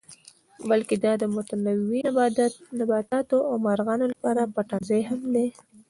بلکې 0.69 0.95
دا 1.05 1.11
د 1.21 1.23
متنوع 1.35 2.01
نباتاتو 2.79 3.37
او 3.49 3.55
مارغانو 3.65 4.05
لپاره 4.13 4.51
پټنځای 4.55 5.01
هم 5.09 5.21
دی. 5.35 5.47